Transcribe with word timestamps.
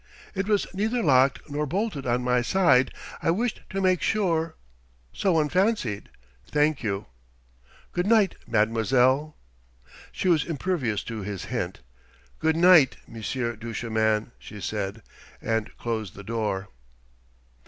"It 0.33 0.47
was 0.47 0.65
neither 0.73 1.03
locked 1.03 1.47
nor 1.47 1.67
bolted 1.67 2.07
on 2.07 2.23
my 2.23 2.41
side. 2.41 2.91
I 3.21 3.29
wished 3.29 3.61
to 3.69 3.79
make 3.79 4.01
sure" 4.01 4.55
"So 5.13 5.33
one 5.33 5.47
fancied. 5.47 6.09
Thank 6.47 6.81
you. 6.81 7.05
Good 7.91 8.07
night, 8.07 8.33
mademoiselle...?" 8.47 9.37
She 10.11 10.27
was 10.27 10.43
impervious 10.43 11.03
to 11.03 11.21
his 11.21 11.45
hint. 11.53 11.81
"Good 12.39 12.55
night, 12.55 12.97
Monsieur 13.07 13.55
Duchemin," 13.55 14.31
she 14.39 14.59
said, 14.59 15.03
and 15.39 15.69
closed 15.77 16.15
the 16.15 16.23
door. 16.23 16.69